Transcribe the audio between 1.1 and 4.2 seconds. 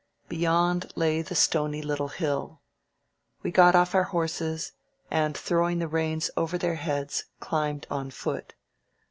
the stony little hill. We got off our